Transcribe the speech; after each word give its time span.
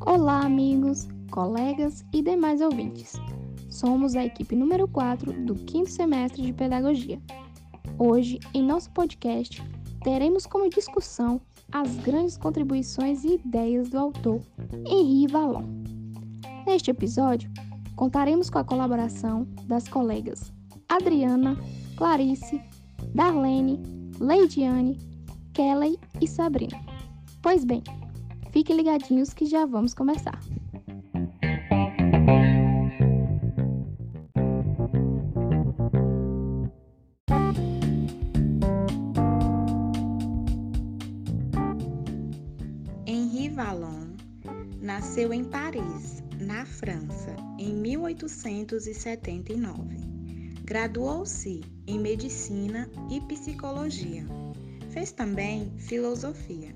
Olá, 0.00 0.44
amigos, 0.44 1.08
colegas 1.30 2.04
e 2.12 2.22
demais 2.22 2.60
ouvintes. 2.60 3.14
Somos 3.68 4.14
a 4.14 4.24
equipe 4.24 4.54
número 4.54 4.86
4 4.86 5.44
do 5.44 5.54
quinto 5.54 5.90
semestre 5.90 6.42
de 6.42 6.52
Pedagogia. 6.52 7.20
Hoje, 7.98 8.38
em 8.54 8.62
nosso 8.62 8.90
podcast, 8.90 9.62
teremos 10.02 10.46
como 10.46 10.70
discussão 10.70 11.40
as 11.72 11.96
grandes 11.96 12.36
contribuições 12.36 13.24
e 13.24 13.34
ideias 13.34 13.88
do 13.90 13.98
autor 13.98 14.40
Henri 14.86 15.26
Vallon. 15.26 15.64
Neste 16.66 16.90
episódio, 16.90 17.50
contaremos 17.96 18.50
com 18.50 18.58
a 18.58 18.64
colaboração 18.64 19.46
das 19.64 19.88
colegas 19.88 20.52
Adriana, 20.88 21.56
Clarice, 21.96 22.60
Darlene, 23.14 23.80
Leidiane, 24.18 25.09
Kelly 25.60 26.00
e 26.22 26.26
Sabrina. 26.26 26.80
Pois 27.42 27.66
bem, 27.66 27.82
fiquem 28.50 28.76
ligadinhos 28.76 29.34
que 29.34 29.44
já 29.44 29.66
vamos 29.66 29.92
começar. 29.92 30.40
Henri 43.06 43.50
Vallon 43.50 44.14
nasceu 44.80 45.34
em 45.34 45.44
Paris, 45.44 46.22
na 46.40 46.64
França, 46.64 47.36
em 47.58 47.74
1879. 47.74 49.98
Graduou-se 50.64 51.60
em 51.86 51.98
medicina 51.98 52.88
e 53.10 53.20
psicologia. 53.20 54.24
Fez 54.90 55.12
também 55.12 55.72
filosofia. 55.78 56.74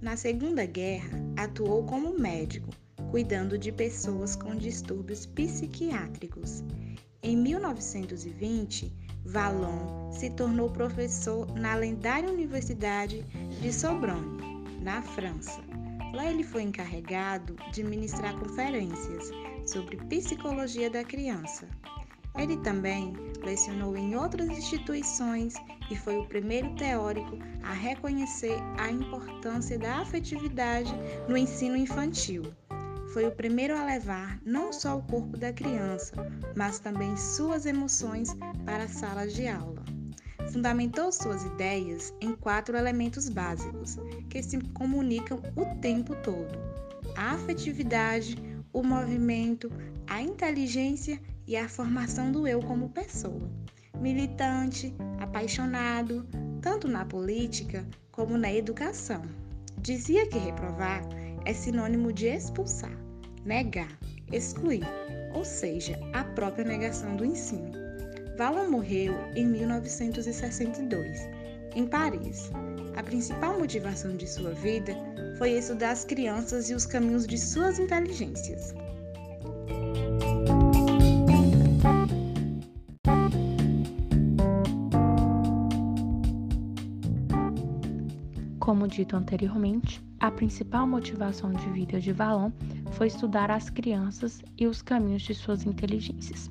Na 0.00 0.16
Segunda 0.16 0.64
Guerra, 0.64 1.18
atuou 1.36 1.84
como 1.84 2.18
médico, 2.18 2.70
cuidando 3.10 3.58
de 3.58 3.72
pessoas 3.72 4.36
com 4.36 4.54
distúrbios 4.54 5.26
psiquiátricos. 5.26 6.62
Em 7.22 7.36
1920, 7.36 8.92
Vallon 9.24 10.12
se 10.12 10.30
tornou 10.30 10.70
professor 10.70 11.52
na 11.54 11.74
lendária 11.74 12.30
Universidade 12.30 13.22
de 13.60 13.72
Sorbonne, 13.72 14.64
na 14.80 15.02
França. 15.02 15.60
Lá 16.14 16.30
ele 16.30 16.44
foi 16.44 16.62
encarregado 16.62 17.56
de 17.72 17.82
ministrar 17.82 18.38
conferências 18.38 19.30
sobre 19.66 19.96
psicologia 19.96 20.88
da 20.88 21.04
criança. 21.04 21.68
Ele 22.36 22.56
também 22.58 23.12
lecionou 23.42 23.96
em 23.96 24.16
outras 24.16 24.48
instituições 24.48 25.54
e 25.90 25.96
foi 25.96 26.18
o 26.18 26.26
primeiro 26.26 26.74
teórico 26.74 27.38
a 27.62 27.72
reconhecer 27.72 28.56
a 28.78 28.90
importância 28.90 29.78
da 29.78 29.98
afetividade 29.98 30.92
no 31.28 31.36
ensino 31.36 31.76
infantil. 31.76 32.42
Foi 33.12 33.26
o 33.26 33.32
primeiro 33.32 33.76
a 33.76 33.84
levar 33.84 34.38
não 34.44 34.72
só 34.72 34.96
o 34.96 35.02
corpo 35.02 35.36
da 35.36 35.52
criança, 35.52 36.14
mas 36.56 36.78
também 36.78 37.16
suas 37.16 37.66
emoções 37.66 38.36
para 38.64 38.84
as 38.84 38.92
salas 38.92 39.34
de 39.34 39.48
aula. 39.48 39.84
Fundamentou 40.52 41.10
suas 41.10 41.44
ideias 41.44 42.14
em 42.20 42.34
quatro 42.34 42.76
elementos 42.76 43.28
básicos 43.28 43.96
que 44.28 44.42
se 44.42 44.58
comunicam 44.74 45.40
o 45.56 45.80
tempo 45.80 46.14
todo: 46.22 46.56
a 47.16 47.32
afetividade, 47.32 48.36
o 48.72 48.82
movimento, 48.82 49.70
a 50.06 50.22
inteligência 50.22 51.20
e 51.50 51.56
a 51.56 51.68
formação 51.68 52.30
do 52.30 52.46
eu 52.46 52.60
como 52.60 52.90
pessoa. 52.90 53.50
Militante, 54.00 54.94
apaixonado, 55.18 56.24
tanto 56.62 56.86
na 56.86 57.04
política 57.04 57.84
como 58.12 58.38
na 58.38 58.52
educação. 58.52 59.20
Dizia 59.78 60.28
que 60.28 60.38
reprovar 60.38 61.02
é 61.44 61.52
sinônimo 61.52 62.12
de 62.12 62.28
expulsar, 62.28 62.96
negar, 63.44 63.98
excluir, 64.32 64.86
ou 65.34 65.44
seja, 65.44 65.98
a 66.12 66.22
própria 66.22 66.64
negação 66.64 67.16
do 67.16 67.24
ensino. 67.24 67.72
Vallon 68.38 68.70
morreu 68.70 69.14
em 69.34 69.44
1962, 69.44 71.18
em 71.74 71.84
Paris. 71.84 72.52
A 72.94 73.02
principal 73.02 73.58
motivação 73.58 74.16
de 74.16 74.28
sua 74.28 74.52
vida 74.52 74.94
foi 75.36 75.50
estudar 75.58 75.90
as 75.90 76.04
crianças 76.04 76.70
e 76.70 76.74
os 76.74 76.86
caminhos 76.86 77.26
de 77.26 77.36
suas 77.36 77.80
inteligências. 77.80 78.72
Como 88.70 88.86
dito 88.86 89.16
anteriormente, 89.16 90.00
a 90.20 90.30
principal 90.30 90.86
motivação 90.86 91.50
de 91.50 91.68
vida 91.70 92.00
de 92.00 92.12
Vallon 92.12 92.52
foi 92.92 93.08
estudar 93.08 93.50
as 93.50 93.68
crianças 93.68 94.40
e 94.56 94.64
os 94.64 94.80
caminhos 94.80 95.22
de 95.22 95.34
suas 95.34 95.66
inteligências. 95.66 96.48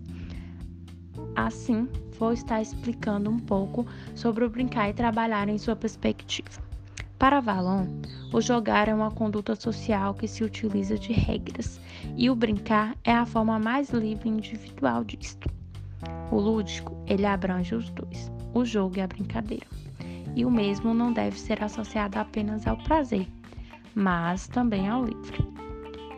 Assim, 1.34 1.88
vou 2.20 2.34
estar 2.34 2.62
explicando 2.62 3.30
um 3.30 3.40
pouco 3.40 3.88
sobre 4.16 4.44
o 4.44 4.50
brincar 4.50 4.90
e 4.90 4.94
trabalhar 4.94 5.48
em 5.48 5.58
sua 5.58 5.78
perspectiva. 5.78 6.62
Para 7.18 7.40
Vallon, 7.40 7.88
o 8.34 8.42
jogar 8.42 8.90
é 8.90 8.94
uma 8.94 9.12
conduta 9.12 9.56
social 9.56 10.14
que 10.14 10.28
se 10.28 10.44
utiliza 10.44 10.98
de 10.98 11.14
regras, 11.14 11.80
e 12.18 12.30
o 12.30 12.36
brincar 12.36 12.98
é 13.06 13.14
a 13.14 13.26
forma 13.26 13.58
mais 13.58 13.92
livre 13.92 14.28
e 14.28 14.34
individual 14.34 15.06
disto. 15.06 15.50
O 16.30 16.38
lúdico, 16.38 17.02
ele 17.08 17.26
abrange 17.26 17.74
os 17.74 17.90
dois, 17.92 18.30
o 18.54 18.66
jogo 18.66 18.98
e 18.98 19.02
a 19.02 19.08
brincadeira 19.08 19.66
e 20.36 20.46
o 20.46 20.52
mesmo 20.52 20.94
não 20.94 21.12
deve 21.12 21.40
ser 21.40 21.64
associado 21.64 22.18
apenas 22.18 22.66
ao 22.68 22.78
prazer, 22.78 23.28
mas 23.96 24.48
também 24.48 24.88
ao 24.88 25.06
livre. 25.06 25.38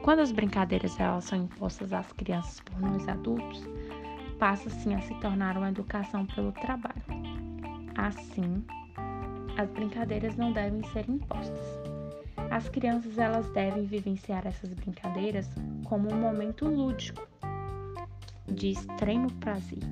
Quando 0.03 0.19
as 0.19 0.31
brincadeiras 0.31 0.99
elas 0.99 1.25
são 1.25 1.37
impostas 1.37 1.93
às 1.93 2.11
crianças 2.13 2.59
por 2.61 2.79
nós 2.79 3.07
adultos, 3.07 3.63
passa 4.39 4.67
assim 4.69 4.95
a 4.95 5.01
se 5.01 5.13
tornar 5.19 5.57
uma 5.57 5.69
educação 5.69 6.25
pelo 6.25 6.51
trabalho. 6.53 7.03
Assim, 7.95 8.63
as 9.57 9.69
brincadeiras 9.69 10.35
não 10.35 10.51
devem 10.51 10.83
ser 10.89 11.07
impostas. 11.07 11.79
As 12.49 12.67
crianças 12.67 13.17
elas 13.17 13.49
devem 13.51 13.85
vivenciar 13.85 14.45
essas 14.47 14.73
brincadeiras 14.73 15.47
como 15.85 16.11
um 16.11 16.19
momento 16.19 16.65
lúdico, 16.65 17.27
de 18.47 18.71
extremo 18.71 19.31
prazer. 19.33 19.83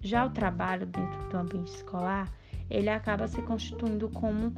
Já 0.00 0.24
o 0.24 0.30
trabalho 0.30 0.86
dentro 0.86 1.28
do 1.28 1.36
ambiente 1.36 1.74
escolar 1.74 2.32
ele 2.70 2.88
acaba 2.88 3.26
se 3.26 3.40
constituindo 3.42 4.08
como 4.08 4.52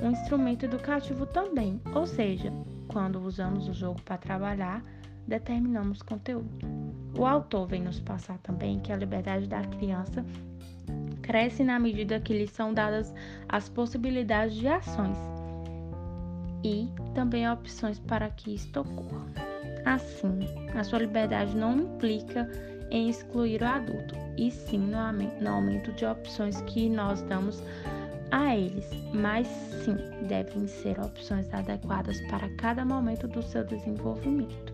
um 0.00 0.10
instrumento 0.10 0.64
educativo 0.64 1.26
também, 1.26 1.80
ou 1.94 2.06
seja, 2.06 2.52
quando 2.86 3.20
usamos 3.20 3.68
o 3.68 3.72
jogo 3.72 4.00
para 4.02 4.16
trabalhar, 4.16 4.82
determinamos 5.26 6.02
conteúdo. 6.02 6.48
O 7.18 7.26
autor 7.26 7.66
vem 7.66 7.82
nos 7.82 8.00
passar 8.00 8.38
também 8.38 8.80
que 8.80 8.92
a 8.92 8.96
liberdade 8.96 9.46
da 9.46 9.62
criança 9.62 10.24
cresce 11.22 11.62
na 11.62 11.78
medida 11.78 12.20
que 12.20 12.32
lhe 12.32 12.46
são 12.46 12.72
dadas 12.72 13.12
as 13.48 13.68
possibilidades 13.68 14.56
de 14.56 14.66
ações 14.66 15.16
e 16.64 16.88
também 17.14 17.48
opções 17.50 17.98
para 17.98 18.30
que 18.30 18.54
isto 18.54 18.80
ocorra. 18.80 19.26
Assim, 19.84 20.38
a 20.74 20.82
sua 20.84 21.00
liberdade 21.00 21.56
não 21.56 21.76
implica 21.76 22.50
em 22.90 23.08
excluir 23.08 23.62
o 23.62 23.66
adulto, 23.66 24.14
e 24.36 24.50
sim 24.50 24.78
no 24.78 25.48
aumento 25.48 25.92
de 25.92 26.04
opções 26.04 26.60
que 26.62 26.88
nós 26.88 27.22
damos 27.22 27.62
a 28.30 28.56
eles, 28.56 28.86
mas 29.12 29.46
sim 29.84 29.96
devem 30.26 30.66
ser 30.66 30.98
opções 31.00 31.52
adequadas 31.52 32.20
para 32.28 32.48
cada 32.56 32.84
momento 32.84 33.26
do 33.26 33.42
seu 33.42 33.64
desenvolvimento. 33.64 34.72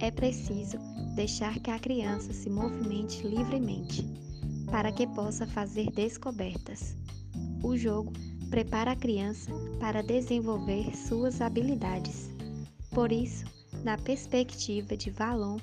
É 0.00 0.10
preciso 0.10 0.78
deixar 1.14 1.58
que 1.60 1.70
a 1.70 1.78
criança 1.78 2.32
se 2.32 2.48
movimente 2.48 3.26
livremente, 3.26 4.06
para 4.70 4.92
que 4.92 5.06
possa 5.08 5.46
fazer 5.46 5.90
descobertas. 5.90 6.96
O 7.62 7.76
jogo 7.76 8.12
prepara 8.50 8.92
a 8.92 8.96
criança 8.96 9.50
para 9.80 10.02
desenvolver 10.02 10.94
suas 10.96 11.40
habilidades. 11.40 12.30
Por 12.90 13.12
isso, 13.12 13.44
na 13.84 13.96
perspectiva 13.96 14.96
de 14.96 15.10
Valon, 15.10 15.58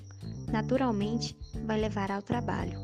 naturalmente 0.52 1.36
vai 1.66 1.80
levar 1.80 2.12
ao 2.12 2.22
trabalho. 2.22 2.78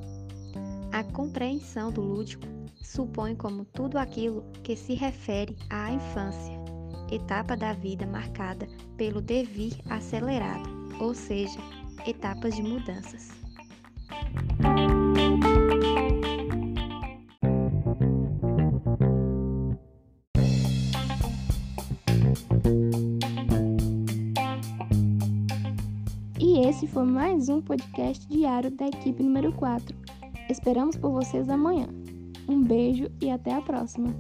A 0.92 1.04
compreensão 1.04 1.92
do 1.92 2.02
lúdico 2.02 2.46
supõe 2.82 3.36
como 3.36 3.64
tudo 3.66 3.98
aquilo 3.98 4.44
que 4.64 4.76
se 4.76 4.94
refere 4.94 5.56
à 5.70 5.92
infância, 5.92 6.60
etapa 7.12 7.56
da 7.56 7.74
vida 7.74 8.06
marcada 8.06 8.68
pelo 8.98 9.22
devir 9.22 9.74
acelerado, 9.90 10.70
ou 11.00 11.14
seja, 11.14 11.60
etapas 12.06 12.56
de 12.56 12.64
mudanças. 12.64 13.30
Esse 26.72 26.88
foi 26.88 27.04
mais 27.04 27.50
um 27.50 27.62
podcast 27.62 28.26
diário 28.30 28.72
da 28.72 28.88
equipe 28.88 29.22
número 29.22 29.52
4. 29.52 29.94
Esperamos 30.50 30.96
por 30.96 31.12
vocês 31.12 31.50
amanhã. 31.50 31.90
Um 32.48 32.64
beijo 32.64 33.12
e 33.22 33.30
até 33.30 33.54
a 33.54 33.62
próxima! 33.62 34.16